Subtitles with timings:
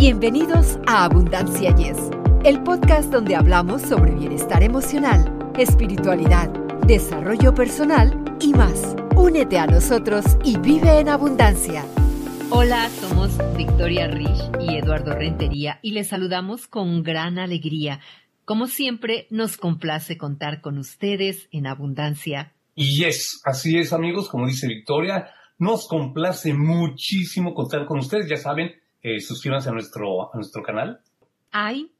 [0.00, 1.98] Bienvenidos a Abundancia Yes,
[2.42, 6.48] el podcast donde hablamos sobre bienestar emocional, espiritualidad,
[6.86, 8.96] desarrollo personal y más.
[9.14, 11.84] Únete a nosotros y vive en abundancia.
[12.48, 18.00] Hola, somos Victoria Rich y Eduardo Rentería y les saludamos con gran alegría.
[18.46, 22.54] Como siempre, nos complace contar con ustedes en abundancia.
[22.74, 25.28] Y yes, así es amigos, como dice Victoria,
[25.58, 28.30] nos complace muchísimo contar con ustedes.
[28.30, 31.00] Ya saben, eh, suscríbanse a nuestro, a nuestro canal.
[31.50, 31.92] Hay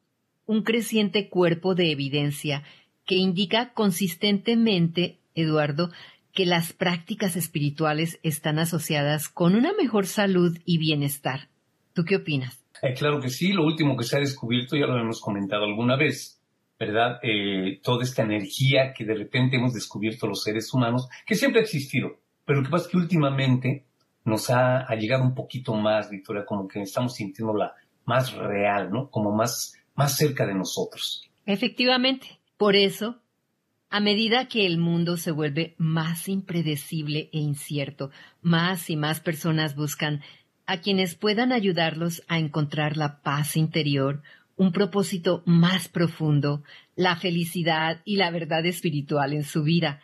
[0.47, 2.65] un creciente cuerpo de evidencia
[3.07, 5.91] que indica consistentemente, Eduardo,
[6.33, 11.49] que las prácticas espirituales están asociadas con una mejor salud y bienestar.
[11.93, 12.61] ¿Tú qué opinas?
[12.83, 15.97] Eh, claro que sí, lo último que se ha descubierto, ya lo hemos comentado alguna
[15.97, 16.41] vez,
[16.79, 17.19] ¿verdad?
[17.23, 21.65] Eh, toda esta energía que de repente hemos descubierto los seres humanos, que siempre ha
[21.65, 23.85] existido, pero lo que pasa es que últimamente
[24.25, 27.75] nos ha, llegado un poquito más, Victoria, como que estamos sintiéndola
[28.05, 29.11] más real, ¿no?
[29.11, 31.29] Como más, más cerca de nosotros.
[31.47, 32.39] Efectivamente.
[32.57, 33.17] Por eso,
[33.89, 38.11] a medida que el mundo se vuelve más impredecible e incierto,
[38.43, 40.23] más y más personas buscan
[40.67, 44.23] a quienes puedan ayudarlos a encontrar la paz interior,
[44.57, 46.63] un propósito más profundo,
[46.95, 50.01] la felicidad y la verdad espiritual en su vida,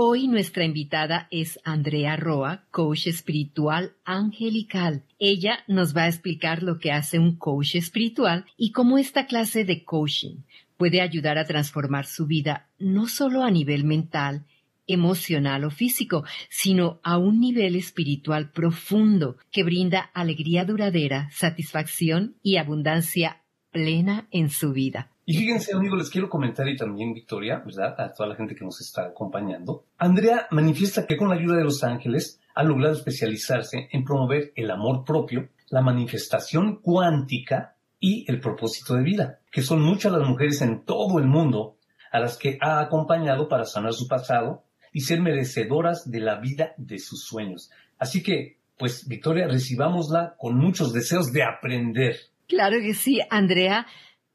[0.00, 5.02] Hoy nuestra invitada es Andrea Roa, coach espiritual angelical.
[5.18, 9.64] Ella nos va a explicar lo que hace un coach espiritual y cómo esta clase
[9.64, 10.44] de coaching
[10.76, 14.46] puede ayudar a transformar su vida no solo a nivel mental,
[14.86, 22.58] emocional o físico, sino a un nivel espiritual profundo que brinda alegría duradera, satisfacción y
[22.58, 25.10] abundancia plena en su vida.
[25.30, 28.00] Y fíjense, amigos, les quiero comentar y también, Victoria, ¿verdad?
[28.00, 29.84] A toda la gente que nos está acompañando.
[29.98, 34.70] Andrea manifiesta que con la ayuda de los ángeles ha logrado especializarse en promover el
[34.70, 40.62] amor propio, la manifestación cuántica y el propósito de vida, que son muchas las mujeres
[40.62, 41.76] en todo el mundo
[42.10, 44.64] a las que ha acompañado para sanar su pasado
[44.94, 47.70] y ser merecedoras de la vida de sus sueños.
[47.98, 52.16] Así que, pues, Victoria, recibámosla con muchos deseos de aprender.
[52.46, 53.86] Claro que sí, Andrea.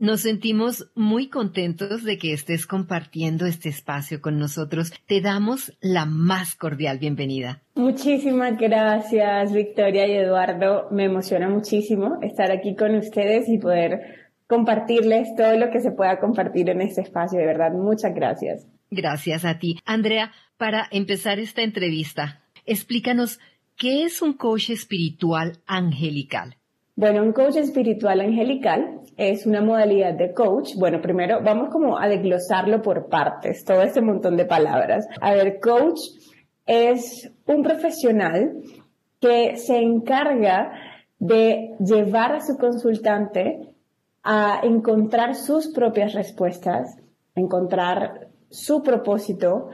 [0.03, 4.91] Nos sentimos muy contentos de que estés compartiendo este espacio con nosotros.
[5.05, 7.61] Te damos la más cordial bienvenida.
[7.75, 10.89] Muchísimas gracias, Victoria y Eduardo.
[10.91, 16.19] Me emociona muchísimo estar aquí con ustedes y poder compartirles todo lo que se pueda
[16.19, 17.39] compartir en este espacio.
[17.39, 18.67] De verdad, muchas gracias.
[18.91, 19.79] Gracias a ti.
[19.85, 23.39] Andrea, para empezar esta entrevista, explícanos
[23.77, 26.57] qué es un coach espiritual angelical.
[26.95, 30.75] Bueno, un coach espiritual angelical es una modalidad de coach.
[30.77, 35.07] Bueno, primero vamos como a desglosarlo por partes, todo este montón de palabras.
[35.19, 35.99] A ver, coach
[36.67, 38.57] es un profesional
[39.19, 40.71] que se encarga
[41.17, 43.73] de llevar a su consultante
[44.21, 46.97] a encontrar sus propias respuestas,
[47.33, 49.69] encontrar su propósito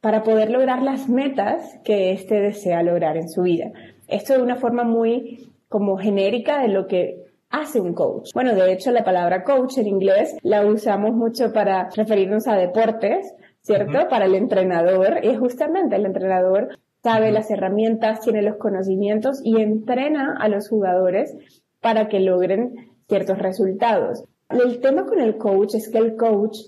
[0.00, 3.72] para poder lograr las metas que éste desea lograr en su vida.
[4.08, 8.30] Esto de una forma muy como genérica de lo que hace un coach.
[8.34, 13.32] Bueno, de hecho la palabra coach en inglés la usamos mucho para referirnos a deportes,
[13.62, 14.08] ¿cierto?
[14.08, 20.36] Para el entrenador y justamente el entrenador sabe las herramientas, tiene los conocimientos y entrena
[20.38, 21.36] a los jugadores
[21.80, 22.74] para que logren
[23.08, 24.24] ciertos resultados.
[24.48, 26.58] El tema con el coach es que el coach,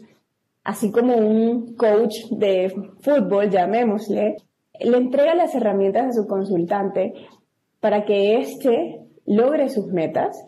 [0.62, 4.36] así como un coach de fútbol, llamémosle,
[4.80, 7.14] le entrega las herramientas a su consultante
[7.82, 10.40] para que éste logre sus metas,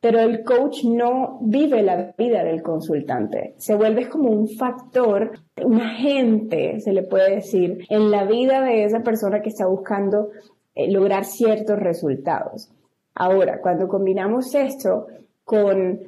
[0.00, 3.52] pero el coach no vive la vida del consultante.
[3.58, 5.32] Se vuelve como un factor,
[5.62, 10.30] un agente, se le puede decir, en la vida de esa persona que está buscando
[10.74, 12.72] eh, lograr ciertos resultados.
[13.14, 15.06] Ahora, cuando combinamos esto
[15.44, 16.00] con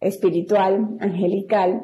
[0.00, 1.82] espiritual, angelical,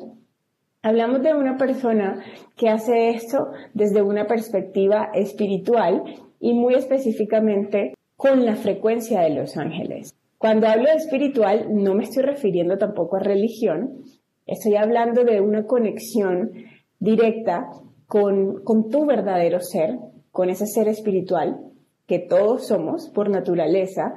[0.81, 2.25] hablamos de una persona
[2.56, 6.05] que hace esto desde una perspectiva espiritual
[6.41, 10.14] y muy específicamente con la frecuencia de los ángeles.
[10.36, 14.02] Cuando hablo de espiritual, no me estoy refiriendo tampoco a religión,
[14.44, 16.50] estoy hablando de una conexión
[16.99, 17.70] directa
[18.06, 19.99] con, tu verdadero ser,
[20.32, 21.61] con ese ser espiritual
[22.06, 24.12] que todos somos por naturaleza,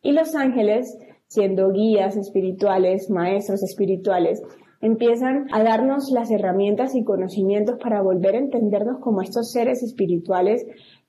[0.00, 0.96] y los ángeles,
[1.26, 4.42] siendo guías espirituales, maestros espirituales,
[4.80, 10.64] empiezan a darnos las herramientas y conocimientos para volver a entendernos como estos seres espirituales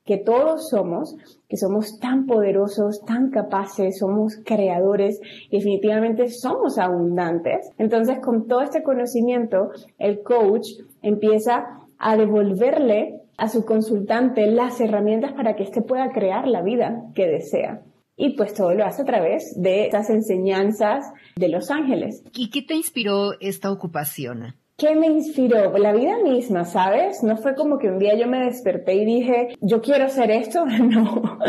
[0.06, 1.16] que todos somos,
[1.48, 5.20] que somos tan poderosos, tan capaces, somos creadores
[5.50, 7.70] y definitivamente somos abundantes.
[7.78, 10.68] Entonces, con todo este conocimiento, el coach
[11.02, 11.66] empieza
[11.98, 17.28] a devolverle a su consultante las herramientas para que éste pueda crear la vida que
[17.28, 17.82] desea.
[18.16, 21.04] y pues todo lo hace a través de estas enseñanzas
[21.36, 22.24] de los ángeles.
[22.32, 24.54] ¿Y qué te inspiró esta ocupación?
[24.76, 25.78] ¿Qué me inspiró?
[25.78, 27.22] La vida misma, ¿sabes?
[27.22, 30.66] No fue como que un día yo me desperté y dije, yo quiero hacer esto.
[30.84, 31.40] No,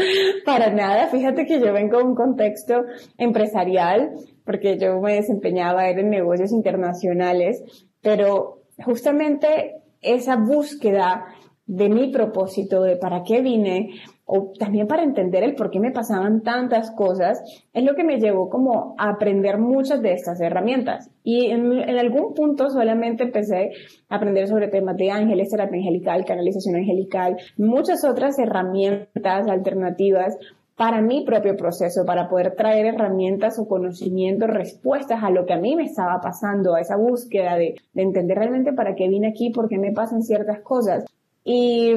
[0.45, 1.09] para nada.
[1.09, 2.85] Fíjate que yo vengo de un contexto
[3.17, 4.13] empresarial,
[4.45, 7.63] porque yo me desempeñaba en negocios internacionales,
[8.03, 11.27] pero justamente esa búsqueda
[11.67, 15.91] de mi propósito, de para qué vine, o también para entender el por qué me
[15.91, 17.43] pasaban tantas cosas,
[17.73, 21.11] es lo que me llevó como a aprender muchas de estas herramientas.
[21.23, 23.73] Y en, algún punto solamente empecé
[24.09, 30.39] a aprender sobre temas de ángeles, terapia angelical, canalización angelical, muchas otras herramientas alternativas
[30.75, 35.59] para mi propio proceso, para poder traer herramientas o conocimientos, respuestas a lo que a
[35.59, 39.51] mí me estaba pasando, a esa búsqueda de, de entender realmente para qué vine aquí,
[39.51, 41.05] por qué me pasan ciertas cosas.
[41.45, 41.93] Y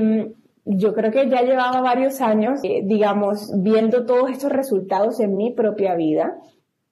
[0.69, 5.51] yo creo que ya llevaba varios años, eh, digamos, viendo todos estos resultados en mi
[5.51, 6.37] propia vida.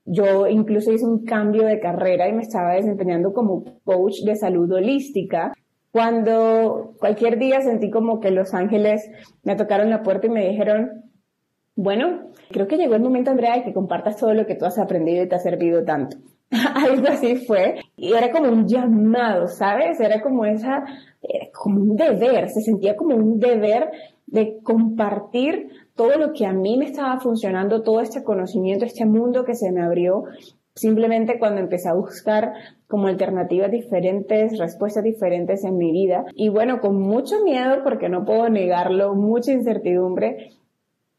[0.06, 4.72] Yo incluso hice un cambio de carrera y me estaba desempeñando como coach de salud
[4.72, 5.54] holística.
[5.92, 9.10] Cuando cualquier día sentí como que los ángeles
[9.44, 11.12] me tocaron la puerta y me dijeron,
[11.76, 14.78] bueno, creo que llegó el momento, Andrea, de que compartas todo lo que tú has
[14.78, 16.18] aprendido y te ha servido tanto.
[16.76, 17.76] Algo así fue.
[17.98, 20.00] Y era como un llamado, ¿sabes?
[20.00, 20.84] Era como esa,
[21.22, 23.92] eh, como un deber, se sentía como un deber
[24.28, 29.46] de compartir todo lo que a mí me estaba funcionando, todo este conocimiento, este mundo
[29.46, 30.24] que se me abrió,
[30.74, 32.54] simplemente cuando empecé a buscar
[32.88, 36.26] como alternativas diferentes, respuestas diferentes en mi vida.
[36.36, 40.52] Y bueno, con mucho miedo, porque no puedo negarlo, mucha incertidumbre,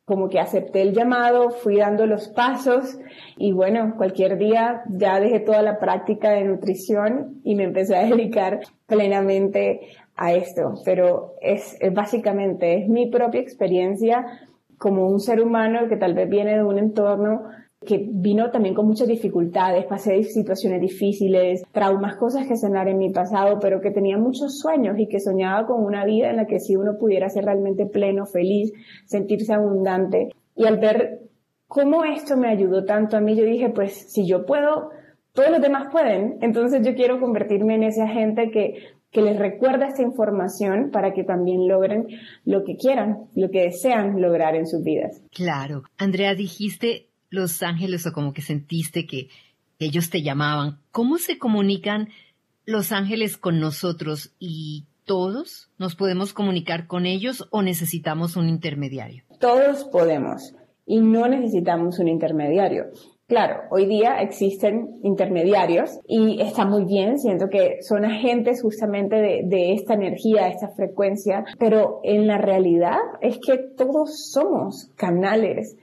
[0.06, 2.96] como que acepté el llamado, fui dando los pasos
[3.36, 8.06] y bueno, cualquier día ya dejé toda la práctica de nutrición y me empecé a
[8.08, 10.74] dedicar plenamente a esto.
[10.84, 14.24] Pero es, básicamente, es mi propia experiencia
[14.78, 17.48] como un ser humano que tal vez viene de un entorno
[17.84, 23.10] que vino también con muchas dificultades, pasé situaciones difíciles, traumas, cosas que sanar en mi
[23.10, 26.58] pasado, pero que tenía muchos sueños y que soñaba con una vida en la que
[26.58, 28.72] si uno pudiera ser realmente pleno, feliz,
[29.04, 30.30] sentirse abundante.
[30.54, 31.20] Y al ver
[31.68, 34.90] cómo esto me ayudó tanto a mí, yo dije, pues si yo puedo,
[35.32, 36.38] todos los demás pueden.
[36.40, 41.24] Entonces yo quiero convertirme en esa gente que, que les recuerda esta información para que
[41.24, 42.06] también logren
[42.46, 45.22] lo que quieran, lo que desean lograr en sus vidas.
[45.30, 45.82] Claro.
[45.98, 49.28] Andrea, dijiste los ángeles o como que sentiste que
[49.78, 50.78] ellos te llamaban.
[50.90, 52.08] ¿Cómo se comunican
[52.64, 59.22] los ángeles con nosotros y todos nos podemos comunicar con ellos o necesitamos un intermediario?
[59.38, 60.54] Todos podemos
[60.86, 62.86] y no necesitamos un intermediario.
[63.28, 69.42] Claro, hoy día existen intermediarios y está muy bien, siento que son agentes justamente de,
[69.44, 75.76] de, esta energía, de esta frecuencia, pero en la realidad es que todos somos canales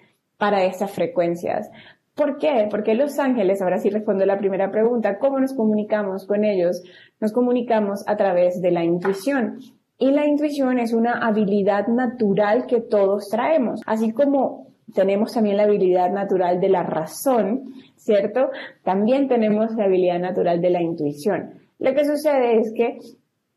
[0.43, 1.71] para esas frecuencias.
[2.15, 2.67] ¿Por qué?
[2.69, 6.83] Porque los ángeles, ahora sí respondo la primera pregunta, ¿cómo nos comunicamos con ellos?
[7.21, 9.59] Nos comunicamos a través de la intuición.
[9.97, 15.63] Y la intuición es una habilidad natural que todos traemos, así como tenemos también la
[15.63, 17.63] habilidad natural de la razón,
[17.95, 18.49] ¿cierto?
[18.83, 21.53] También tenemos la habilidad natural de la intuición.
[21.79, 22.97] Lo que sucede es que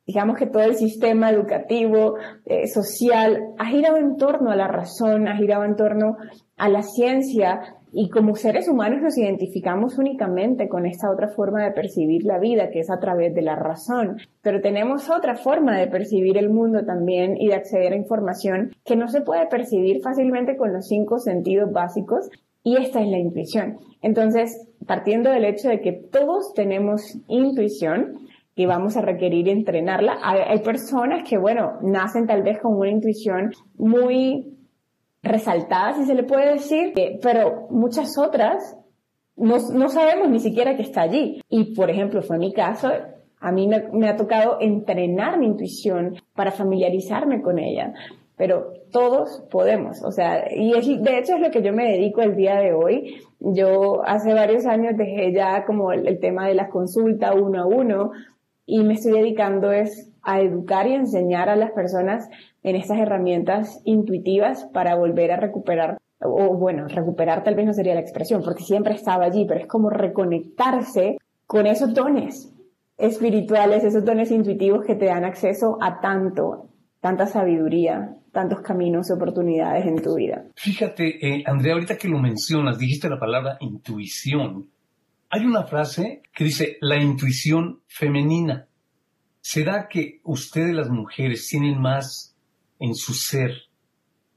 [0.06, 2.14] digamos que todo el sistema educativo,
[2.44, 6.17] eh, social, ha girado en torno a la razón, ha girado en torno
[6.56, 7.61] a la ciencia
[7.93, 12.71] y como seres humanos nos identificamos únicamente con esta otra forma de percibir la vida,
[12.71, 14.19] que es a través de la razón.
[14.42, 18.97] Pero tenemos otra forma de percibir el mundo también y de acceder a información que
[18.97, 22.28] no se puede percibir fácilmente con los cinco sentidos básicos
[22.62, 23.78] y esta es la intuición.
[24.02, 28.25] Entonces, partiendo del hecho de que todos tenemos intuición,
[28.56, 30.18] que vamos a requerir entrenarla.
[30.22, 34.56] Hay, personas que, bueno, nacen tal vez con una intuición muy
[35.22, 38.78] resaltada, si se le puede decir, eh, pero muchas otras
[39.36, 41.42] no, no, sabemos ni siquiera que está allí.
[41.50, 42.88] Y, por ejemplo, fue mi caso,
[43.38, 47.92] a mí me, me ha tocado entrenar mi intuición para familiarizarme con ella
[48.36, 52.36] pero todos podemos, o sea, y de hecho es lo que yo me dedico el
[52.36, 53.14] día de hoy.
[53.40, 57.66] Yo hace varios años dejé ya como el, el tema de las consultas uno a
[57.66, 58.10] uno,
[58.66, 62.28] y me estoy dedicando es a educar y enseñar a las personas
[62.64, 67.94] en estas herramientas intuitivas para volver a recuperar o bueno, recuperar tal vez no sería
[67.94, 72.52] la expresión, porque siempre estaba allí, pero es como reconectarse con esos dones
[72.96, 76.70] espirituales, esos dones intuitivos que te dan acceso a tanto,
[77.00, 80.44] tanta sabiduría, tantos caminos y oportunidades en tu vida.
[80.54, 84.70] Fíjate, eh, Andrea, ahorita que lo mencionas, dijiste la palabra intuición.
[85.28, 88.68] Hay una frase que dice la intuición femenina.
[89.40, 92.37] ¿Será que ustedes las mujeres tienen más
[92.78, 93.50] en su ser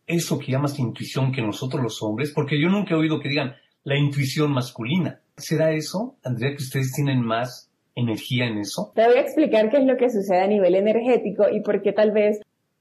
[0.07, 2.31] eso que llamas intuición que nosotros los hombres?
[2.33, 5.21] Porque yo nunca he oído que digan la intuición masculina.
[5.37, 8.91] ¿Será eso, Andrea, que ustedes tienen más energía en eso?
[8.95, 11.93] Te voy a explicar qué es lo que sucede a nivel energético y por qué
[11.93, 12.39] tal vez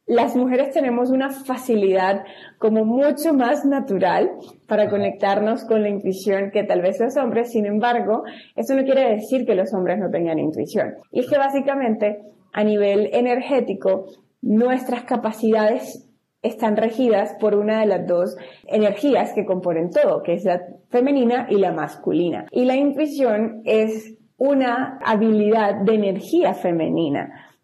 [0.09, 2.25] las mujeres tenemos una facilidad
[2.59, 4.31] como mucho más natural
[4.67, 7.53] para conectarnos con la intuición que tal vez los hombres.
[7.53, 8.25] Sin embargo,
[8.57, 10.95] eso no quiere decir que los hombres no tengan intuición.
[11.12, 12.23] Y es que básicamente
[12.55, 14.07] a nivel energético,
[14.41, 16.09] nuestras capacidades
[16.41, 18.37] están regidas por una de las dos
[18.67, 22.47] energías que componen todo, que es la femenina y la masculina.
[22.50, 27.57] Y la intuición es una habilidad de energía femenina.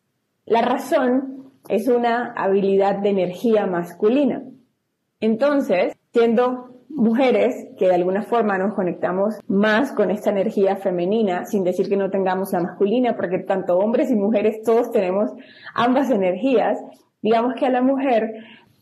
[0.45, 1.34] La razón
[1.69, 4.43] es una habilidad de energía masculina.
[5.21, 11.65] Entonces, siendo mujeres que de alguna forma nos conectamos más con esta energía femenina, sin
[11.65, 15.31] decir que no tengamos la masculina, porque tanto hombres y mujeres todos tenemos
[15.75, 16.79] ambas energías,
[17.21, 18.33] digamos que a la mujer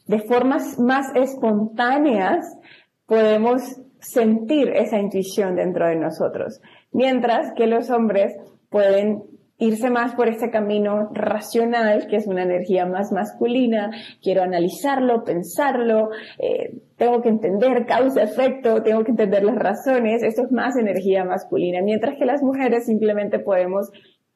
[0.06, 2.58] de formas más espontáneas
[3.06, 6.60] podemos sentir esa intuición dentro de nosotros,
[6.90, 8.34] mientras que los hombres
[8.68, 9.22] pueden
[9.62, 13.90] irse más por este camino racional, que es una energía más masculina,
[14.20, 20.52] quiero analizarlo, pensarlo, eh, tengo que entender causa-efecto, tengo que entender las razones, esto es
[20.52, 23.90] más energía masculina, mientras que las mujeres simplemente podemos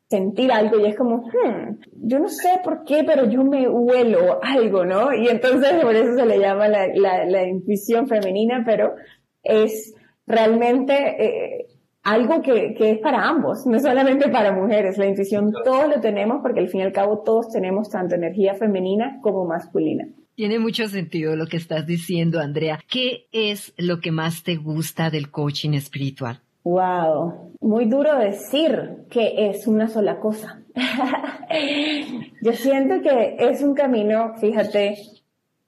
[0.08, 4.38] sentir algo y es como, hmm, yo no sé por qué, pero yo me huelo
[4.42, 5.12] algo, ¿no?
[5.12, 8.94] Y entonces por eso se le llama la, la, intuición femenina, pero
[9.42, 9.92] es
[10.24, 11.66] realmente eh,
[12.06, 14.96] algo que, que, es para ambos, no solamente para mujeres.
[14.96, 18.54] La intuición todos lo tenemos porque al fin y al cabo todos tenemos tanto energía
[18.54, 20.06] femenina como masculina.
[20.36, 22.78] Tiene mucho sentido lo que estás diciendo, Andrea.
[22.88, 26.40] ¿Qué es lo que más te gusta del coaching espiritual?
[26.62, 30.62] Wow, muy duro decir que es una sola cosa.
[32.42, 34.96] Yo siento que es un camino, fíjate,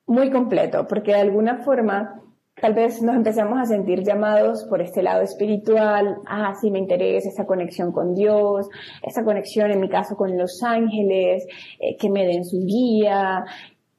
[0.06, 2.20] muy completo, porque de alguna forma
[2.60, 7.28] tal vez nos empezamos a sentir llamados por este lado espiritual, ah, sí me interesa
[7.28, 8.68] esa conexión con Dios,
[9.02, 11.46] esa conexión en mi caso con los ángeles,
[11.78, 13.44] eh, que me den su guía.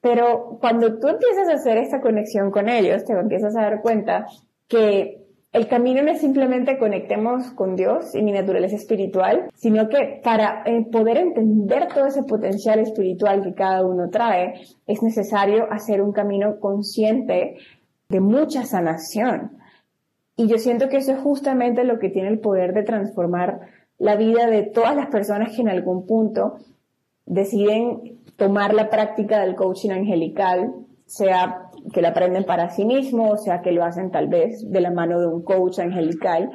[0.01, 4.25] Pero cuando tú empiezas a hacer esta conexión con ellos, te empiezas a dar cuenta
[4.67, 5.19] que
[5.51, 10.61] el camino no es simplemente conectemos con Dios y mi naturaleza espiritual, sino que para
[10.65, 16.11] eh, poder entender todo ese potencial espiritual que cada uno trae, es necesario hacer un
[16.11, 17.57] camino consciente
[18.09, 19.57] de mucha sanación.
[20.35, 23.59] Y yo siento que eso es justamente lo que tiene el poder de transformar
[23.97, 26.57] la vida de todas las personas que en algún punto
[27.25, 30.73] deciden tomar la práctica del coaching angelical,
[31.05, 34.81] sea que lo aprenden para sí mismos, o sea que lo hacen tal vez de
[34.81, 36.51] la mano de un coach angelical.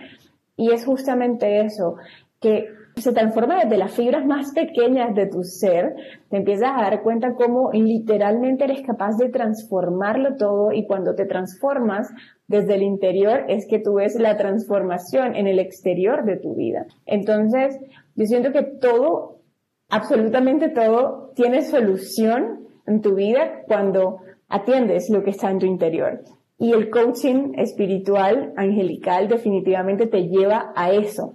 [0.56, 1.96] Y es justamente eso,
[2.40, 5.94] que se transforma desde las fibras más pequeñas de tu ser,
[6.30, 11.26] te empiezas a dar cuenta cómo literalmente eres capaz de transformarlo todo y cuando te
[11.26, 12.08] transformas
[12.46, 16.86] desde el interior es que tú ves la transformación en el exterior de tu vida.
[17.06, 17.78] Entonces,
[18.14, 19.40] yo siento que todo,
[19.88, 26.22] absolutamente todo, tiene solución en tu vida cuando atiendes lo que está en tu interior.
[26.58, 31.32] Y el coaching espiritual, angelical, definitivamente te lleva a eso,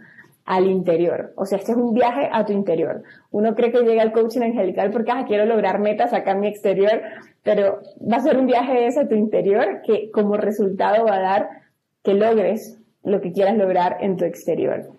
[0.50, 1.32] al interior.
[1.36, 3.04] O sea, este es un viaje a tu interior.
[3.30, 6.48] Uno cree que llega al coaching angelical porque ah, quiero lograr metas acá en mi
[6.48, 7.04] exterior,
[7.44, 11.22] pero va a ser un viaje ese a tu interior que como resultado va a
[11.22, 11.50] dar
[12.04, 14.90] que logres lo que quieras lograr en tu exterior.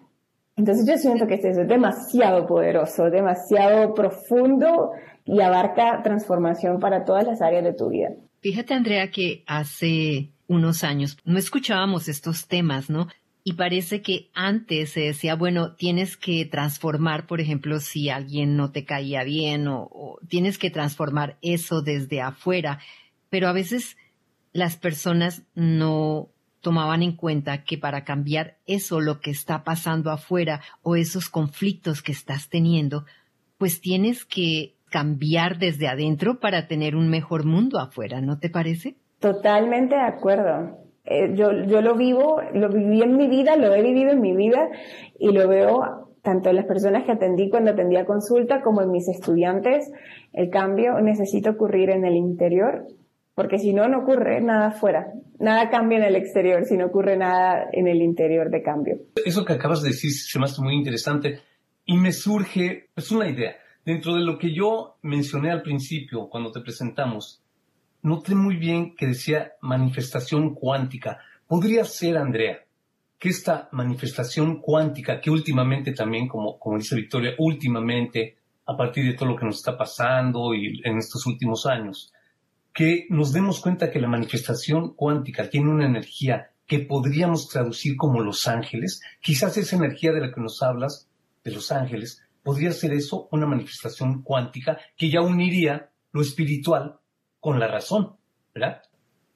[0.55, 4.93] Entonces yo siento que este es demasiado poderoso, demasiado profundo
[5.25, 8.11] y abarca transformación para todas las áreas de tu vida.
[8.41, 13.09] Fíjate, Andrea, que hace unos años no escuchábamos estos temas, ¿no?
[13.43, 18.71] Y parece que antes se decía, bueno, tienes que transformar, por ejemplo, si alguien no
[18.71, 22.81] te caía bien o, o tienes que transformar eso desde afuera.
[23.31, 23.97] Pero a veces
[24.53, 26.29] las personas no
[26.61, 32.03] tomaban en cuenta que para cambiar eso, lo que está pasando afuera o esos conflictos
[32.03, 33.05] que estás teniendo,
[33.59, 38.97] pues tienes que cambiar desde adentro para tener un mejor mundo afuera, ¿no te parece?
[39.21, 40.79] Totalmente de acuerdo.
[41.11, 44.37] Eh, yo, yo lo vivo, lo viví en mi vida, lo he vivido en mi
[44.37, 44.69] vida
[45.19, 49.09] y lo veo tanto en las personas que atendí cuando atendía consulta como en mis
[49.09, 49.91] estudiantes.
[50.33, 52.87] El cambio necesita ocurrir en el interior
[53.35, 55.13] porque si no, no ocurre nada afuera.
[55.39, 58.99] Nada cambia en el exterior si no ocurre nada en el interior de cambio.
[59.25, 61.41] Eso que acabas de decir se me hace muy interesante
[61.87, 63.57] y me surge, es una idea.
[63.85, 67.43] Dentro de lo que yo mencioné al principio, cuando te presentamos,
[68.03, 71.19] noté muy bien que decía manifestación cuántica.
[71.47, 72.65] Podría ser, Andrea,
[73.19, 79.15] que esta manifestación cuántica, que últimamente también, como, como dice Victoria, últimamente, a partir de
[79.15, 82.13] todo lo que nos está pasando y en estos últimos años,
[82.73, 88.21] que nos demos cuenta que la manifestación cuántica tiene una energía que podríamos traducir como
[88.21, 89.03] los ángeles.
[89.21, 91.09] Quizás esa energía de la que nos hablas,
[91.43, 97.00] de los ángeles, podría ser eso, una manifestación cuántica que ya uniría lo espiritual
[97.41, 98.17] con la razón,
[98.55, 98.83] ¿verdad?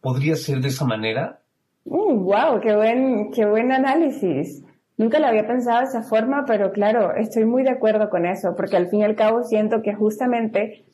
[0.01, 1.41] ¿Podría ser de esa manera?
[1.85, 4.63] wow, mm, qué buen, qué buen análisis.
[4.97, 8.55] Nunca lo había pensado de esa forma, pero claro, estoy muy de acuerdo con eso,
[8.57, 10.85] porque al fin y al cabo siento que justamente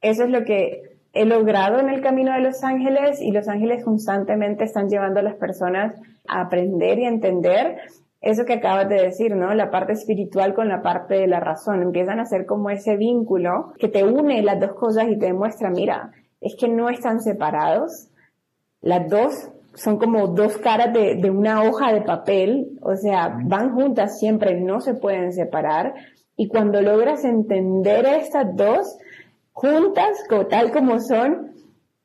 [0.00, 3.84] eso es lo que he logrado en el camino de los ángeles y los ángeles
[3.84, 5.94] constantemente están llevando a las personas
[6.28, 7.78] a aprender y a entender
[8.20, 9.52] eso que acabas de decir, ¿no?
[9.54, 11.82] La parte espiritual con la parte de la razón.
[11.82, 15.70] Empiezan a hacer como ese vínculo que te une las dos cosas y te demuestra,
[15.70, 18.08] mira, es que no están separados.
[18.80, 19.34] Las dos
[19.74, 24.60] son como dos caras de, de una hoja de papel, o sea, van juntas siempre,
[24.60, 25.94] no se pueden separar.
[26.36, 28.96] Y cuando logras entender estas dos
[29.52, 30.16] juntas,
[30.48, 31.52] tal como son,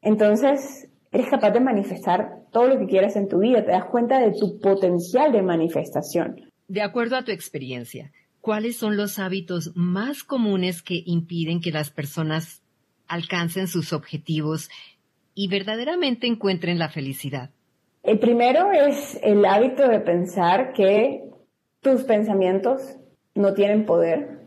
[0.01, 4.19] entonces eres capaz de manifestar todo lo que quieras en tu vida, te das cuenta
[4.19, 6.51] de tu potencial de manifestación.
[6.67, 8.11] De acuerdo a tu experiencia,
[8.41, 12.61] ¿cuáles son los hábitos más comunes que impiden que las personas
[13.07, 14.69] alcancen sus objetivos
[15.33, 17.49] y verdaderamente encuentren la felicidad?
[18.03, 21.23] El primero es el hábito de pensar que
[21.81, 22.97] tus pensamientos
[23.33, 24.41] no tienen poder,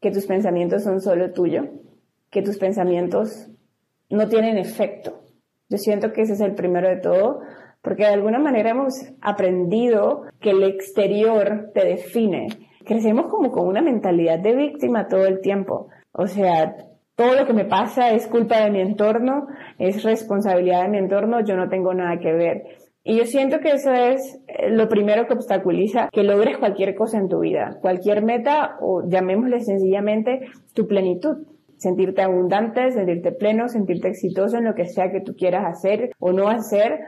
[0.00, 1.64] que tus pensamientos son solo tuyo,
[2.30, 3.48] que tus pensamientos
[4.10, 5.24] no tienen efecto.
[5.68, 7.40] Yo siento que ese es el primero de todo,
[7.80, 12.48] porque de alguna manera hemos aprendido que el exterior te define.
[12.84, 15.88] Crecemos como con una mentalidad de víctima todo el tiempo.
[16.12, 16.76] O sea,
[17.16, 19.46] todo lo que me pasa es culpa de mi entorno,
[19.78, 22.62] es responsabilidad de mi entorno, yo no tengo nada que ver.
[23.04, 27.18] Y yo siento que eso es eh, lo primero que obstaculiza que logres cualquier cosa
[27.18, 30.40] en tu vida, cualquier meta o llamémosle sencillamente
[30.74, 31.46] tu plenitud.
[31.76, 36.32] Sentirte abundante, sentirte pleno, sentirte exitoso en lo que sea que tú quieras hacer o
[36.32, 37.00] no hacer,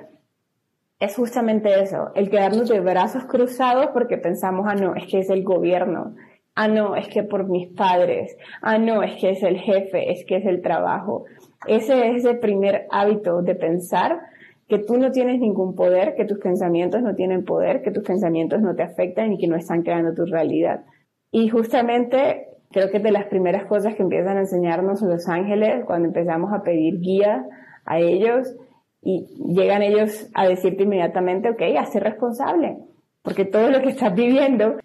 [0.98, 5.30] es justamente eso, el quedarnos de brazos cruzados porque pensamos, ah, no, es que es
[5.30, 6.14] el gobierno,
[6.56, 10.24] ah, no, es que por mis padres, ah, no, es que es el jefe, es
[10.24, 11.26] que es el trabajo.
[11.68, 14.20] Ese es el primer hábito de pensar
[14.66, 18.60] que tú no tienes ningún poder, que tus pensamientos no tienen poder, que tus pensamientos
[18.60, 20.84] no te afectan y que no están creando tu realidad.
[21.30, 25.84] Y justamente creo que es de las primeras cosas que empiezan a enseñarnos los ángeles
[25.84, 27.44] cuando empezamos a pedir guía
[27.84, 28.56] a ellos
[29.02, 32.78] y llegan ellos a decirte inmediatamente, ok, hazte responsable,
[33.22, 34.78] porque todo lo que estás viviendo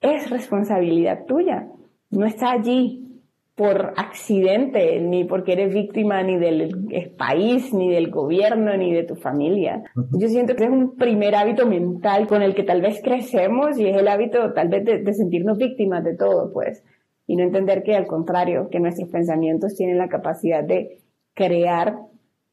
[0.00, 1.68] es responsabilidad tuya.
[2.10, 3.06] No está allí
[3.54, 9.16] por accidente, ni porque eres víctima ni del país, ni del gobierno, ni de tu
[9.16, 9.82] familia.
[10.12, 13.86] Yo siento que es un primer hábito mental con el que tal vez crecemos y
[13.86, 16.82] es el hábito tal vez de, de sentirnos víctimas de todo, pues,
[17.26, 21.02] y no entender que al contrario, que nuestros pensamientos tienen la capacidad de
[21.34, 21.98] crear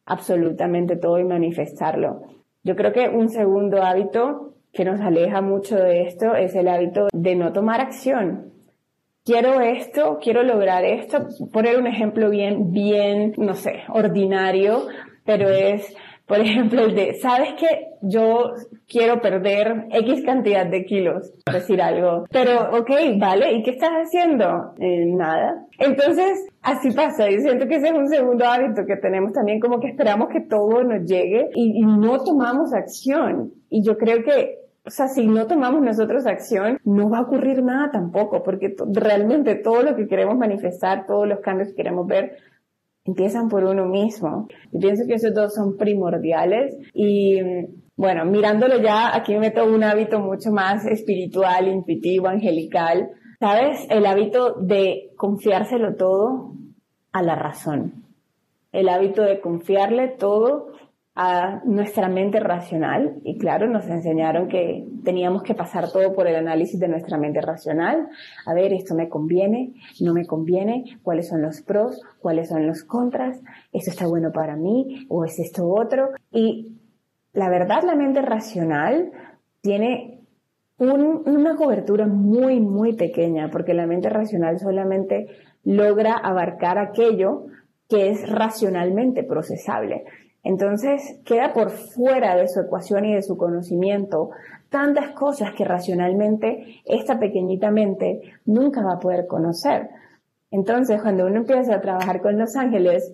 [0.05, 2.21] absolutamente todo y manifestarlo.
[2.63, 7.07] Yo creo que un segundo hábito que nos aleja mucho de esto es el hábito
[7.11, 8.53] de no tomar acción.
[9.25, 11.27] Quiero esto, quiero lograr esto.
[11.51, 14.85] Poner un ejemplo bien, bien, no sé, ordinario,
[15.25, 15.95] pero es,
[16.27, 17.87] por ejemplo, el de, ¿sabes qué?
[18.03, 18.51] Yo
[18.87, 22.25] quiero perder X cantidad de kilos, decir algo.
[22.29, 24.75] Pero, ok, vale, ¿y qué estás haciendo?
[24.79, 25.65] Eh, nada.
[25.79, 27.31] Entonces, así pasa.
[27.31, 30.41] Y siento que ese es un segundo hábito que tenemos también, como que esperamos que
[30.41, 33.53] todo nos llegue y no tomamos acción.
[33.71, 37.61] Y yo creo que o sea, si no tomamos nosotros acción, no va a ocurrir
[37.61, 42.37] nada tampoco, porque realmente todo lo que queremos manifestar, todos los cambios que queremos ver,
[43.03, 44.47] empiezan por uno mismo.
[44.71, 47.37] Y pienso que esos dos son primordiales y
[47.97, 53.09] bueno, mirándolo ya, aquí me meto un hábito mucho más espiritual, intuitivo, angelical.
[53.39, 53.85] ¿Sabes?
[53.89, 56.53] El hábito de confiárselo todo
[57.11, 58.05] a la razón.
[58.71, 60.66] El hábito de confiarle todo
[61.19, 66.35] a nuestra mente racional y claro, nos enseñaron que teníamos que pasar todo por el
[66.35, 68.07] análisis de nuestra mente racional.
[68.45, 72.83] A ver, esto me conviene, no me conviene, cuáles son los pros, cuáles son los
[72.83, 73.41] contras,
[73.73, 76.09] esto está bueno para mí o es esto otro.
[76.31, 76.77] Y
[77.33, 79.09] la verdad, la mente racional
[79.61, 80.21] tiene
[80.77, 85.25] una cobertura muy, muy pequeña porque la mente racional solamente
[85.63, 87.47] logra abarcar aquello
[87.89, 90.03] que es racionalmente procesable.
[90.43, 94.29] Entonces queda por fuera de su ecuación y de su conocimiento
[94.69, 99.89] tantas cosas que racionalmente esta pequeñita mente nunca va a poder conocer.
[100.51, 103.13] Entonces cuando uno empieza a trabajar con los ángeles,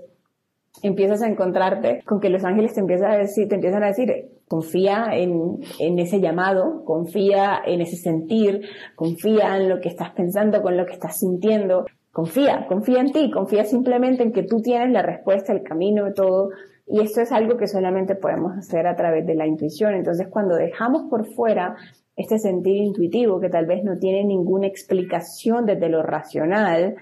[0.81, 4.31] empiezas a encontrarte con que los ángeles te empiezan a decir, te empiezan a decir,
[4.47, 8.61] confía en, en, ese llamado, confía en ese sentir,
[8.95, 11.85] confía en lo que estás pensando, con lo que estás sintiendo.
[12.11, 16.49] confía, confía en ti, confía simplemente en que tú tienes la respuesta, el camino, todo.
[16.85, 19.93] Y esto es algo que solamente podemos hacer a través de la intuición.
[19.93, 21.75] Entonces, cuando dejamos por fuera
[22.15, 26.95] este sentido intuitivo que tal vez no tiene ninguna explicación desde lo racional,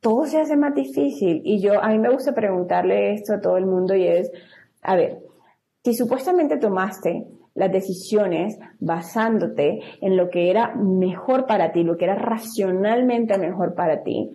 [0.00, 1.40] todo se hace más difícil.
[1.44, 4.30] Y yo, a mí me gusta preguntarle esto a todo el mundo y es,
[4.82, 5.18] a ver,
[5.82, 12.04] si supuestamente tomaste las decisiones basándote en lo que era mejor para ti, lo que
[12.04, 14.30] era racionalmente mejor para ti,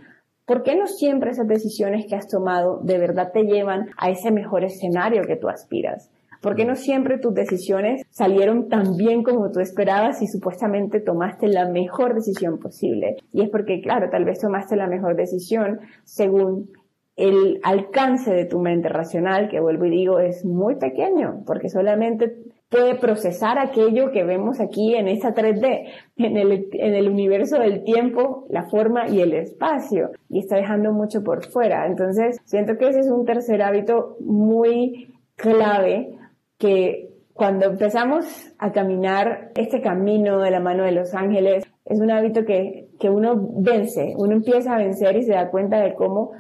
[0.52, 4.32] ¿por qué no siempre esas decisiones que has tomado de verdad te llevan a ese
[4.32, 6.12] mejor escenario que tú aspiras?
[6.42, 11.48] ¿Por qué no siempre tus decisiones salieron tan bien como tú esperabas y supuestamente tomaste
[11.48, 13.16] la mejor decisión posible?
[13.32, 16.70] Y es porque, claro, tal vez tomaste la mejor decisión según
[17.16, 22.36] el alcance de tu mente racional, que vuelvo y digo, es muy pequeño, porque solamente
[22.72, 27.84] puede procesar aquello que vemos aquí en esta 3D, en el, en el universo del
[27.84, 31.86] tiempo, la forma y el espacio, y está dejando mucho por fuera.
[31.86, 36.18] Entonces, siento que ese es un tercer hábito muy clave
[36.58, 42.10] que cuando empezamos a caminar este camino de la mano de los ángeles, es un
[42.10, 46.32] hábito que, que uno vence, uno empieza a vencer y se da cuenta de cómo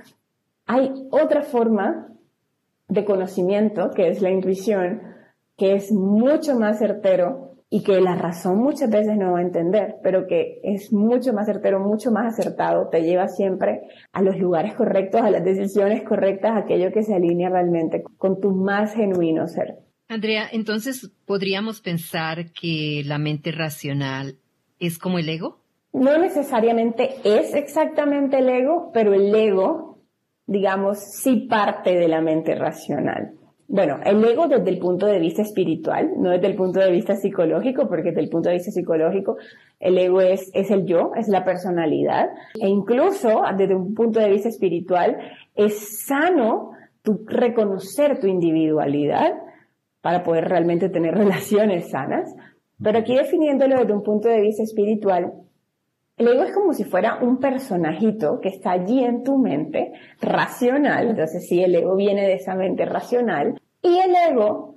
[0.65, 2.07] hay otra forma
[2.87, 5.10] de conocimiento, que es la intuición,
[5.61, 9.97] que es mucho más certero y que la razón muchas veces no va a entender,
[10.01, 14.73] pero que es mucho más certero, mucho más acertado, te lleva siempre a los lugares
[14.73, 19.47] correctos, a las decisiones correctas, a aquello que se alinea realmente con tu más genuino
[19.47, 19.77] ser.
[20.07, 24.39] Andrea, entonces podríamos pensar que la mente racional
[24.79, 25.59] es como el ego?
[25.93, 29.99] No necesariamente es exactamente el ego, pero el ego,
[30.47, 33.35] digamos, sí parte de la mente racional.
[33.73, 37.15] Bueno, el ego desde el punto de vista espiritual, no desde el punto de vista
[37.15, 39.37] psicológico, porque desde el punto de vista psicológico
[39.79, 44.29] el ego es, es el yo, es la personalidad, e incluso desde un punto de
[44.29, 45.17] vista espiritual
[45.55, 49.35] es sano tu reconocer tu individualidad,
[50.01, 52.35] para poder realmente tener relaciones sanas.
[52.83, 55.31] Pero aquí definiéndolo desde un punto de vista espiritual,
[56.17, 61.09] el ego es como si fuera un personajito que está allí en tu mente, racional,
[61.09, 64.75] entonces sí, el ego viene de esa mente racional, y el ego,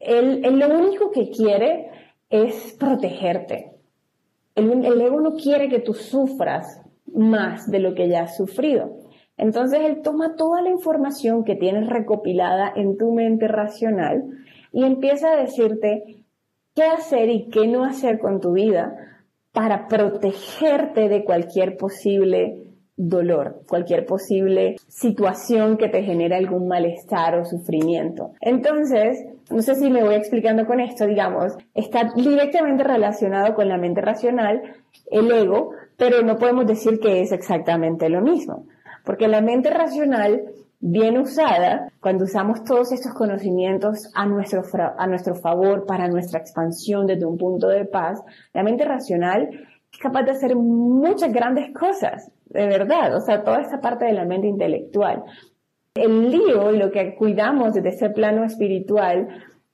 [0.00, 1.90] el, lo único que quiere
[2.28, 3.72] es protegerte.
[4.54, 8.98] El, el ego no quiere que tú sufras más de lo que ya has sufrido.
[9.36, 14.24] Entonces él toma toda la información que tienes recopilada en tu mente racional
[14.72, 16.24] y empieza a decirte
[16.74, 18.94] qué hacer y qué no hacer con tu vida
[19.52, 22.65] para protegerte de cualquier posible
[22.96, 28.32] dolor, cualquier posible situación que te genere algún malestar o sufrimiento.
[28.40, 33.76] Entonces, no sé si me voy explicando con esto, digamos, está directamente relacionado con la
[33.76, 34.62] mente racional,
[35.10, 38.66] el ego, pero no podemos decir que es exactamente lo mismo.
[39.04, 40.42] Porque la mente racional,
[40.80, 44.62] bien usada, cuando usamos todos estos conocimientos a nuestro,
[44.98, 48.20] a nuestro favor para nuestra expansión desde un punto de paz,
[48.52, 49.48] la mente racional
[49.98, 54.24] capaz de hacer muchas grandes cosas, de verdad, o sea, toda esta parte de la
[54.24, 55.24] mente intelectual.
[55.94, 59.28] El lío y lo que cuidamos desde ese plano espiritual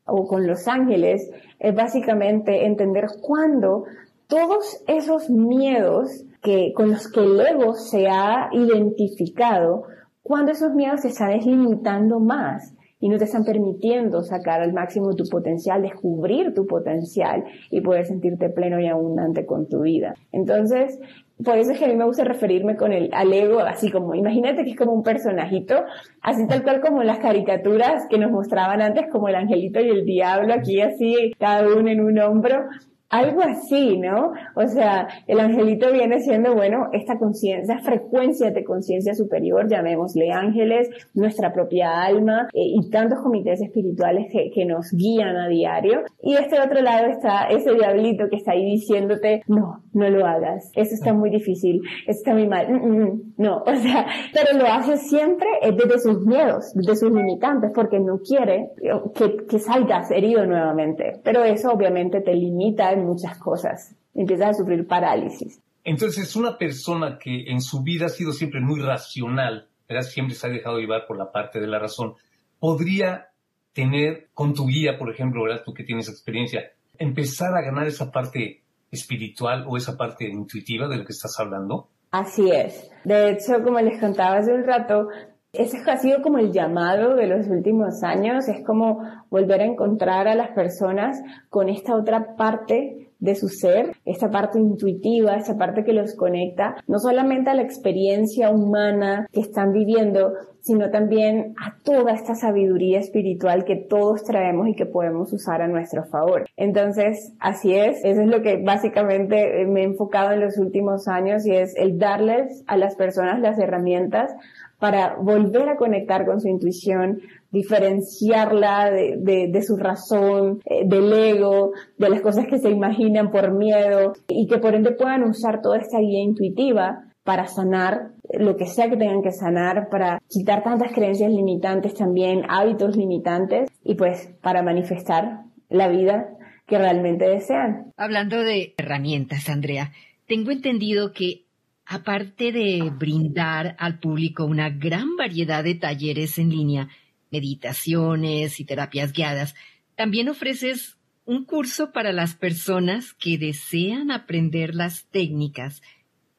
[0.04, 3.84] o con los ángeles es básicamente entender cuándo
[4.26, 9.84] todos esos miedos que, con los que el ego se ha identificado,
[10.22, 15.14] cuando esos miedos se están limitando más y no te están permitiendo sacar al máximo
[15.16, 20.14] tu potencial, descubrir tu potencial y poder sentirte pleno y abundante con tu vida.
[20.30, 21.00] Entonces,
[21.44, 24.14] por eso es que a mí me gusta referirme con el, al ego así como,
[24.14, 25.74] imagínate que es como un personajito,
[26.20, 30.04] así tal cual como las caricaturas que nos mostraban antes, como el angelito y el
[30.04, 32.66] diablo, aquí así, cada uno en un hombro,
[33.12, 34.32] algo así, ¿no?
[34.56, 40.88] O sea, el angelito viene siendo, bueno, esta conciencia, frecuencia de conciencia superior, llamémosle ángeles,
[41.12, 46.04] nuestra propia alma eh, y tantos comités espirituales que, que, nos guían a diario.
[46.22, 50.70] Y este otro lado está ese diablito que está ahí diciéndote, no, no lo hagas,
[50.74, 53.34] eso está muy difícil, está muy mal, mm, mm, mm".
[53.38, 58.18] no, o sea, pero lo hace siempre desde sus miedos, desde sus limitantes, porque no
[58.18, 58.70] quiere
[59.14, 61.20] que, que salgas herido nuevamente.
[61.22, 63.94] Pero eso obviamente te limita muchas cosas.
[64.14, 65.60] Empiezas a sufrir parálisis.
[65.84, 70.04] Entonces, una persona que en su vida ha sido siempre muy racional, ¿verdad?
[70.04, 72.14] siempre se ha dejado llevar por la parte de la razón,
[72.60, 73.28] podría
[73.72, 75.62] tener con tu guía, por ejemplo, ¿verdad?
[75.64, 78.61] tú que tienes experiencia, empezar a ganar esa parte
[78.92, 81.88] espiritual o esa parte intuitiva de lo que estás hablando?
[82.12, 82.90] Así es.
[83.04, 85.08] De hecho, como les contaba hace un rato,
[85.52, 90.28] ese ha sido como el llamado de los últimos años, es como volver a encontrar
[90.28, 95.84] a las personas con esta otra parte de su ser, esta parte intuitiva, esta parte
[95.84, 101.76] que los conecta no solamente a la experiencia humana que están viviendo, sino también a
[101.84, 106.46] toda esta sabiduría espiritual que todos traemos y que podemos usar a nuestro favor.
[106.56, 111.46] Entonces, así es, eso es lo que básicamente me he enfocado en los últimos años
[111.46, 114.32] y es el darles a las personas las herramientas
[114.80, 117.20] para volver a conectar con su intuición,
[117.52, 124.14] diferenciarla de, su razón, eh, del ego, de las cosas que se imaginan por miedo
[124.26, 128.88] y que por ende puedan usar toda esta guía intuitiva para sanar lo que sea
[128.90, 134.62] que tengan que sanar, para quitar tantas creencias limitantes también, hábitos limitantes y pues para
[134.62, 136.30] manifestar la vida
[136.66, 137.92] que realmente desean.
[137.96, 139.92] Hablando de herramientas, Andrea,
[140.26, 141.44] tengo entendido que
[141.84, 146.88] aparte de brindar al público una gran variedad de talleres en línea,
[147.32, 149.54] meditaciones y terapias guiadas,
[149.96, 155.82] también ofreces un curso para las personas que desean aprender las técnicas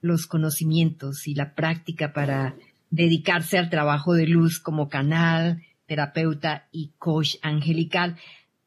[0.04, 2.56] los conocimientos y la práctica para
[2.92, 8.18] dedicarse al trabajo de luz como canal, terapeuta y coach angelical.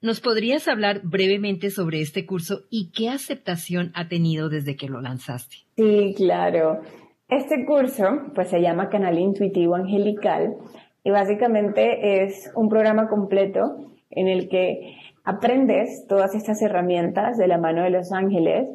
[0.01, 5.03] ¿Nos podrías hablar brevemente sobre este curso y qué aceptación ha tenido desde que lo
[5.03, 5.57] lanzaste?
[5.77, 6.81] Sí, claro.
[7.29, 10.55] Este curso pues se llama Canal Intuitivo Angelical
[11.07, 13.77] y básicamente es un programa completo
[14.11, 18.69] en el que aprendes todas estas herramientas de la mano de los ángeles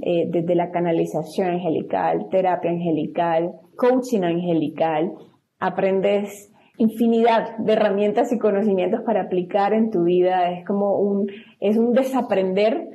[0.00, 5.12] eh, desde la canalización angelical, terapia angelical, coaching angelical,
[5.60, 10.52] aprendes infinidad de herramientas y conocimientos para aplicar en tu vida.
[10.52, 12.88] Es como un, es un desaprender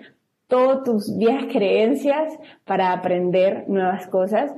[0.48, 4.52] todas tus viejas creencias para aprender nuevas cosas.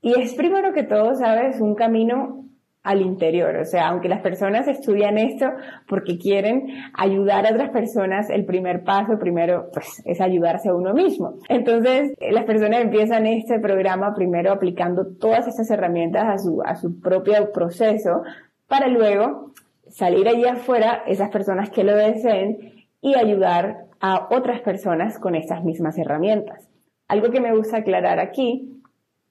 [0.00, 2.43] Y es primero que todo, sabes, un camino
[2.84, 3.56] al interior.
[3.56, 5.46] O sea, aunque las personas estudian esto
[5.88, 10.92] porque quieren ayudar a otras personas, el primer paso primero pues, es ayudarse a uno
[10.92, 11.38] mismo.
[11.48, 17.00] Entonces, las personas empiezan este programa primero aplicando todas estas herramientas a su, a su
[17.00, 18.22] propio proceso
[18.68, 19.52] para luego
[19.88, 25.64] salir allí afuera, esas personas que lo deseen, y ayudar a otras personas con estas
[25.64, 26.68] mismas herramientas.
[27.08, 28.82] Algo que me gusta aclarar aquí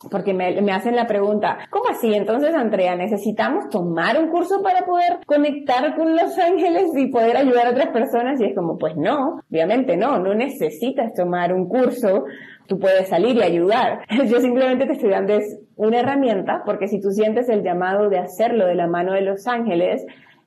[0.09, 2.13] porque me, hacen la pregunta, ¿cómo así?
[2.13, 7.67] Entonces, Andrea, ¿necesitamos tomar un curso para poder conectar con los ángeles y poder ayudar
[7.67, 8.39] a otras personas?
[8.41, 12.25] Y es como, pues no, obviamente no, no necesitas tomar un curso,
[12.67, 14.01] tú puedes salir y ayudar.
[14.27, 15.37] Yo simplemente te estoy dando
[15.75, 19.47] una herramienta, porque si tú sientes el llamado de hacerlo de la mano de los
[19.47, 20.05] ángeles,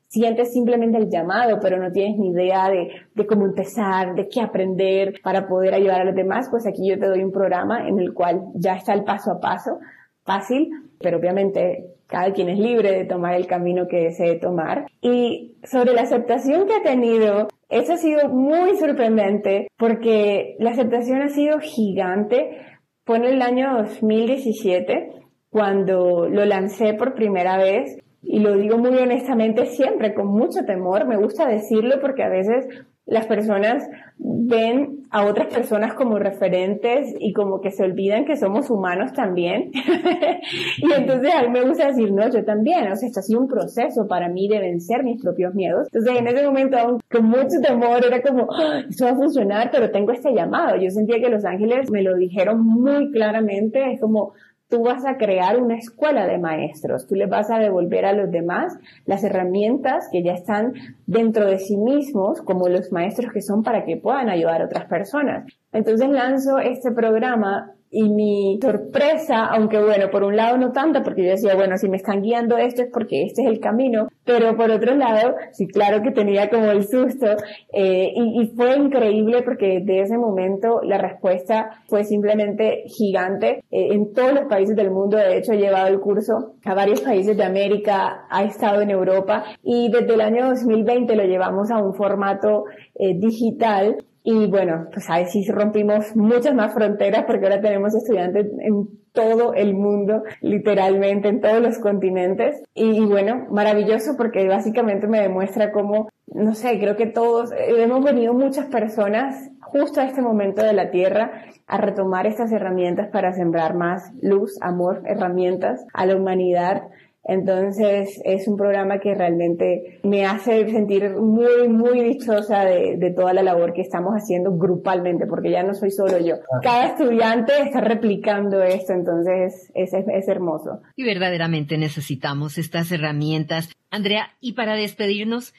[0.08, 4.40] sientes simplemente el llamado, pero no tienes ni idea de, de, cómo empezar, de qué
[4.40, 7.98] aprender para poder ayudar a los demás, pues aquí yo te doy un programa en
[7.98, 9.78] el cual ya está el paso a paso,
[10.24, 14.86] fácil, pero obviamente cada quien es libre de tomar el camino que desee tomar.
[15.00, 21.22] Y sobre la aceptación que ha tenido, eso ha sido muy sorprendente porque la aceptación
[21.22, 22.60] ha sido gigante.
[23.04, 25.10] Fue el año 2017
[25.50, 31.06] cuando lo lancé por primera vez y lo digo muy honestamente siempre, con mucho temor,
[31.06, 32.66] me gusta decirlo porque a veces
[33.06, 38.68] las personas ven a otras personas como referentes y como que se olvidan que somos
[38.68, 39.70] humanos también.
[40.78, 43.40] y entonces a mí me gusta decir, no, yo también, o sea, esto ha sido
[43.40, 45.86] un proceso para mí de vencer mis propios miedos.
[45.92, 49.70] Entonces en ese momento, aún con mucho temor, era como, ah, esto va a funcionar,
[49.70, 50.76] pero tengo este llamado.
[50.76, 54.32] Yo sentía que los ángeles me lo dijeron muy claramente, es como,
[54.68, 58.30] tú vas a crear una escuela de maestros, tú les vas a devolver a los
[58.30, 60.72] demás las herramientas que ya están
[61.06, 64.86] dentro de sí mismos, como los maestros que son para que puedan ayudar a otras
[64.86, 65.46] personas.
[65.72, 71.24] Entonces lanzo este programa y mi sorpresa, aunque bueno, por un lado no tanta, porque
[71.24, 74.54] yo decía, bueno, si me están guiando esto es porque este es el camino, pero
[74.54, 77.26] por otro lado, sí, claro que tenía como el susto,
[77.72, 83.64] eh, y, fue increíble porque de ese momento la respuesta fue simplemente gigante.
[83.70, 87.00] Eh, en todos los países del mundo, de hecho, he llevado el curso a varios
[87.00, 91.78] países de América, ha estado en Europa, y desde el año 2020 lo llevamos a
[91.78, 93.96] un formato eh, digital
[94.28, 99.54] y bueno, pues ahí sí rompimos muchas más fronteras porque ahora tenemos estudiantes en todo
[99.54, 102.60] el mundo, literalmente en todos los continentes.
[102.74, 108.04] Y, bueno, maravilloso porque básicamente me demuestra cómo, no sé, creo que todos, eh, hemos
[108.04, 113.32] venido muchas personas justo a este momento de la Tierra a retomar estas herramientas para
[113.32, 116.82] sembrar más luz, amor, herramientas a la humanidad
[117.28, 123.42] entonces es un programa que realmente me hace sentir muy, muy dichosa de, toda la
[123.42, 126.36] labor que estamos haciendo grupalmente, porque ya no soy solo yo.
[126.62, 130.82] Cada estudiante está replicando esto, entonces es, es hermoso.
[130.96, 133.70] Y verdaderamente necesitamos estas herramientas.
[133.90, 135.54] Andrea, y para despedirnos,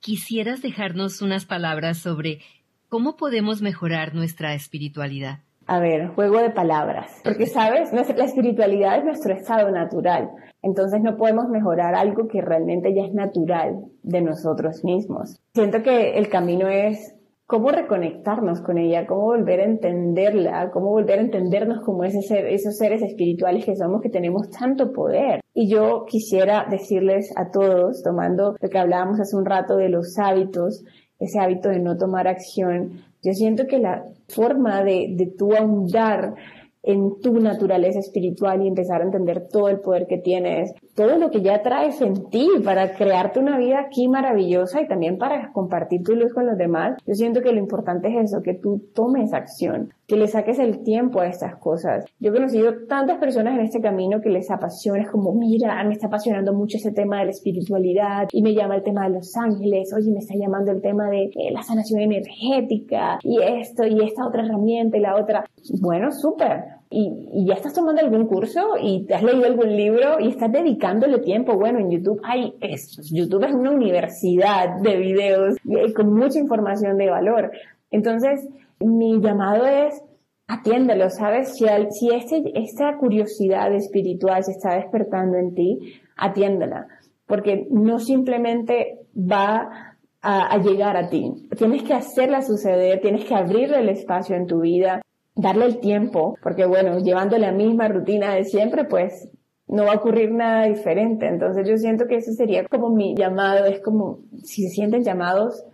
[0.00, 2.40] ¿quisieras dejarnos unas palabras sobre
[2.88, 5.40] ¿cómo podemos mejorar nuestra espiritualidad?
[5.66, 7.20] A ver, juego de palabras.
[7.24, 7.92] Porque, ¿sabes?
[7.92, 10.30] La espiritualidad es nuestro estado natural.
[10.62, 15.40] Entonces no podemos mejorar algo que realmente ya es natural de nosotros mismos.
[15.54, 21.18] Siento que el camino es cómo reconectarnos con ella, cómo volver a entenderla, cómo volver
[21.18, 25.40] a entendernos como esos seres espirituales que somos, que tenemos tanto poder.
[25.52, 30.18] Y yo quisiera decirles a todos, tomando lo que hablábamos hace un rato de los
[30.18, 30.84] hábitos,
[31.18, 36.34] ese hábito de no tomar acción, yo siento que la forma de, de tú ahondar
[36.82, 41.30] en tu naturaleza espiritual y empezar a entender todo el poder que tienes, todo lo
[41.30, 46.02] que ya traes en ti para crearte una vida aquí maravillosa y también para compartir
[46.02, 46.96] tu luz con los demás.
[47.06, 50.82] Yo siento que lo importante es eso, que tú tomes acción, que le saques el
[50.82, 52.04] tiempo a estas cosas.
[52.20, 55.94] Yo he conocido tantas personas en este camino que les apasiona, es como, mira, me
[55.94, 59.36] está apasionando mucho ese tema de la espiritualidad y me llama el tema de los
[59.36, 64.04] ángeles, oye, me está llamando el tema de eh, la sanación energética y esto y
[64.04, 65.44] esta otra herramienta y la otra.
[65.80, 70.28] Bueno, súper y, ya estás tomando algún curso y te has leído algún libro y
[70.28, 71.56] estás dedicándole tiempo.
[71.56, 73.02] Bueno, en YouTube hay eso.
[73.10, 75.56] YouTube es una universidad de videos
[75.96, 77.50] con mucha información de valor.
[77.90, 78.48] Entonces,
[78.80, 80.02] mi llamado es
[80.46, 81.56] atiéndelo, ¿sabes?
[81.56, 86.86] Si, si este, esta curiosidad espiritual se está despertando en ti, atiéndela.
[87.26, 91.32] Porque no simplemente va a, a, llegar a ti.
[91.56, 95.01] Tienes que hacerla suceder, tienes que abrirle el espacio en tu vida
[95.34, 99.30] darle el tiempo, porque bueno, llevando la misma rutina de siempre, pues
[99.66, 101.26] no va a ocurrir nada diferente.
[101.26, 105.64] Entonces yo siento que ese sería como mi llamado, es como si se sienten llamados,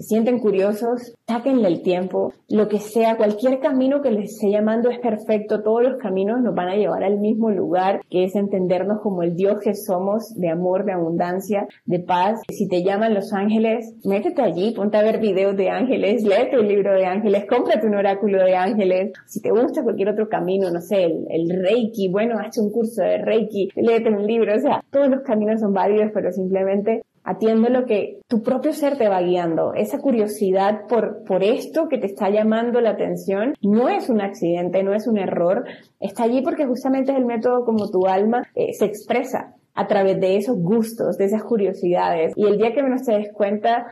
[0.00, 4.88] se sienten curiosos, sáquenle el tiempo, lo que sea, cualquier camino que les esté llamando
[4.88, 9.00] es perfecto, todos los caminos nos van a llevar al mismo lugar, que es entendernos
[9.02, 12.40] como el Dios que somos, de amor, de abundancia, de paz.
[12.48, 16.66] Si te llaman los ángeles, métete allí, ponte a ver videos de ángeles, léete un
[16.66, 19.12] libro de ángeles, cómprate un oráculo de ángeles.
[19.26, 23.02] Si te gusta cualquier otro camino, no sé, el, el Reiki, bueno, hazte un curso
[23.02, 27.70] de Reiki, léete un libro, o sea, todos los caminos son válidos, pero simplemente Atiende
[27.70, 29.74] lo que tu propio ser te va guiando.
[29.74, 34.82] Esa curiosidad por, por esto que te está llamando la atención no es un accidente,
[34.82, 35.64] no es un error.
[36.00, 40.20] Está allí porque justamente es el método como tu alma eh, se expresa a través
[40.20, 42.32] de esos gustos, de esas curiosidades.
[42.36, 43.86] Y el día que menos te des cuenta,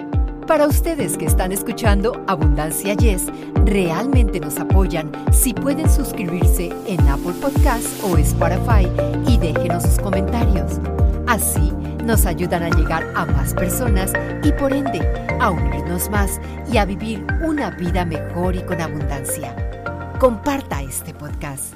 [0.48, 3.26] Para ustedes que están escuchando Abundancia Yes,
[3.66, 8.88] realmente nos apoyan si pueden suscribirse en Apple Podcast o Spotify
[9.28, 10.80] y déjenos sus comentarios.
[11.28, 11.74] Así
[12.06, 14.14] nos ayudan a llegar a más personas
[14.44, 15.02] y por ende
[15.40, 16.40] a unirnos más
[16.72, 19.56] y a vivir una vida mejor y con abundancia.
[20.20, 21.74] Comparta este podcast.